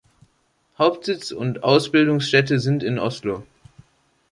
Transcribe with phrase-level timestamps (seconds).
[0.79, 3.43] Hauptsitz und Ausbildungsstätte sind in Oslo.